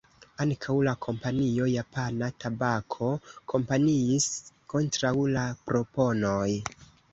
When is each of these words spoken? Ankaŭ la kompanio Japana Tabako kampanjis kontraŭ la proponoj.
Ankaŭ 0.43 0.75
la 0.87 0.93
kompanio 1.05 1.67
Japana 1.73 2.29
Tabako 2.45 3.11
kampanjis 3.53 4.27
kontraŭ 4.75 5.15
la 5.37 5.47
proponoj. 5.71 6.51